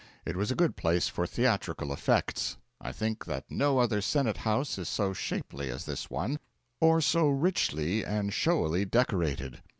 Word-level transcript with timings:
It 0.25 0.35
was 0.35 0.49
a 0.49 0.55
good 0.55 0.75
place 0.75 1.07
for 1.09 1.27
theatrical 1.27 1.93
effects. 1.93 2.57
I 2.81 2.91
think 2.91 3.25
that 3.25 3.45
no 3.51 3.77
other 3.77 4.01
Senate 4.01 4.37
House 4.37 4.79
is 4.79 4.89
so 4.89 5.13
shapely 5.13 5.69
as 5.69 5.85
this 5.85 6.09
one, 6.09 6.39
or 6.79 7.01
so 7.01 7.29
richly 7.29 8.03
and 8.03 8.33
showily 8.33 8.83
decorated. 8.83 9.61